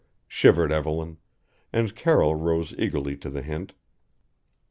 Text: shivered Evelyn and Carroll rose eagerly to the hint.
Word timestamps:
shivered 0.27 0.71
Evelyn 0.71 1.17
and 1.71 1.95
Carroll 1.95 2.33
rose 2.33 2.73
eagerly 2.75 3.15
to 3.17 3.29
the 3.29 3.43
hint. 3.43 3.73